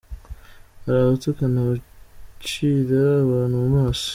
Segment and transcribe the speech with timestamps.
[0.83, 4.09] Hari abatukana, abacira abantu mu maso.